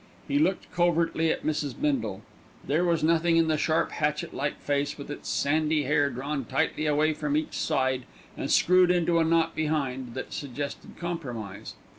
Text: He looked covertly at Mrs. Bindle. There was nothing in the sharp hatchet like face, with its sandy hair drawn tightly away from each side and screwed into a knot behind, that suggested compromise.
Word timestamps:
He 0.27 0.39
looked 0.39 0.71
covertly 0.71 1.31
at 1.31 1.45
Mrs. 1.45 1.79
Bindle. 1.79 2.23
There 2.65 2.83
was 2.83 3.03
nothing 3.03 3.37
in 3.37 3.47
the 3.49 3.55
sharp 3.59 3.91
hatchet 3.91 4.33
like 4.33 4.59
face, 4.59 4.97
with 4.97 5.11
its 5.11 5.29
sandy 5.29 5.83
hair 5.83 6.09
drawn 6.09 6.43
tightly 6.43 6.87
away 6.87 7.13
from 7.13 7.37
each 7.37 7.53
side 7.55 8.05
and 8.35 8.49
screwed 8.49 8.89
into 8.89 9.19
a 9.19 9.23
knot 9.23 9.53
behind, 9.55 10.15
that 10.15 10.33
suggested 10.33 10.97
compromise. 10.97 11.75